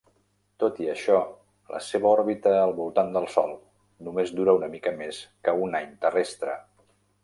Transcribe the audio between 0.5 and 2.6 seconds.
Tot i això, la seva òrbita